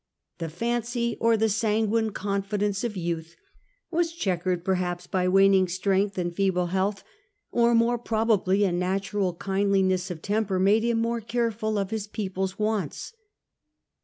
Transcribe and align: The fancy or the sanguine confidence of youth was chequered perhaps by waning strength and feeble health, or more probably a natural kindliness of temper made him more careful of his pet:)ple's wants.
The 0.39 0.49
fancy 0.49 1.15
or 1.19 1.37
the 1.37 1.47
sanguine 1.47 2.09
confidence 2.11 2.83
of 2.83 2.97
youth 2.97 3.35
was 3.91 4.11
chequered 4.13 4.65
perhaps 4.65 5.05
by 5.05 5.27
waning 5.27 5.67
strength 5.67 6.17
and 6.17 6.35
feeble 6.35 6.65
health, 6.73 7.03
or 7.51 7.75
more 7.75 7.99
probably 7.99 8.63
a 8.63 8.71
natural 8.71 9.33
kindliness 9.35 10.09
of 10.09 10.23
temper 10.23 10.57
made 10.57 10.83
him 10.83 10.97
more 10.99 11.21
careful 11.21 11.77
of 11.77 11.91
his 11.91 12.07
pet:)ple's 12.07 12.57
wants. 12.57 13.13